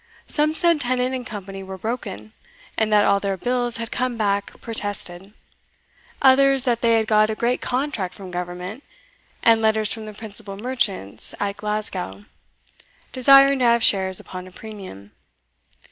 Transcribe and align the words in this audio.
Some 0.25 0.55
said 0.55 0.81
Tennant 0.81 1.13
and 1.13 1.27
Co. 1.27 1.41
were 1.63 1.77
broken, 1.77 2.33
and 2.75 2.91
that 2.91 3.05
all 3.05 3.19
their 3.19 3.37
bills 3.37 3.77
had 3.77 3.91
come 3.91 4.17
back 4.17 4.59
protested 4.59 5.31
others 6.23 6.63
that 6.63 6.81
they 6.81 6.95
had 6.97 7.05
got 7.05 7.29
a 7.29 7.35
great 7.35 7.61
contract 7.61 8.15
from 8.15 8.31
Government, 8.31 8.83
and 9.43 9.61
letters 9.61 9.93
from 9.93 10.07
the 10.07 10.13
principal 10.15 10.57
merchants 10.57 11.35
at 11.39 11.57
Glasgow, 11.57 12.25
desiring 13.11 13.59
to 13.59 13.65
have 13.65 13.83
shares 13.83 14.19
upon 14.19 14.47
a 14.47 14.51
premium. 14.51 15.11